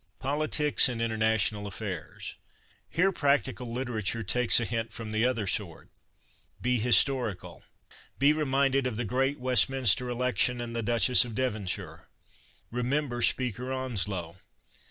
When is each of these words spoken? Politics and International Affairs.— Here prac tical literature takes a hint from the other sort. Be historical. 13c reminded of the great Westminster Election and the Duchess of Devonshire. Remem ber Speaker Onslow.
Politics 0.17 0.89
and 0.89 0.99
International 0.99 1.67
Affairs.— 1.67 2.33
Here 2.97 3.11
prac 3.11 3.43
tical 3.43 3.71
literature 3.71 4.23
takes 4.23 4.59
a 4.59 4.65
hint 4.65 4.91
from 4.91 5.11
the 5.11 5.23
other 5.25 5.45
sort. 5.45 5.89
Be 6.59 6.79
historical. 6.79 7.61
13c 8.19 8.35
reminded 8.35 8.87
of 8.87 8.97
the 8.97 9.05
great 9.05 9.37
Westminster 9.39 10.09
Election 10.09 10.59
and 10.59 10.75
the 10.75 10.81
Duchess 10.81 11.23
of 11.23 11.35
Devonshire. 11.35 12.07
Remem 12.73 13.09
ber 13.09 13.21
Speaker 13.21 13.71
Onslow. 13.71 14.37